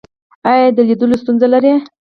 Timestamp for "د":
0.77-0.79